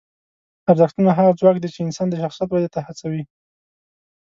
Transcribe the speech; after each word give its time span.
ارزښتونه 0.71 1.09
هغه 1.17 1.31
ځواک 1.39 1.57
دی 1.61 1.69
چې 1.75 1.79
انسان 1.81 2.07
د 2.09 2.13
شخصیت 2.21 2.49
ودې 2.51 2.69
ته 2.75 2.79
هڅوي. 2.87 3.23